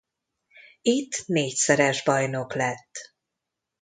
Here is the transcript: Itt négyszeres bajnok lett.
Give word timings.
Itt 0.81 1.23
négyszeres 1.25 2.03
bajnok 2.03 2.53
lett. 2.53 3.13